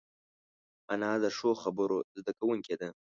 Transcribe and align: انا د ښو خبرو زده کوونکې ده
انا 0.93 1.11
د 1.23 1.25
ښو 1.37 1.49
خبرو 1.63 1.97
زده 2.17 2.31
کوونکې 2.39 2.75
ده 2.81 2.89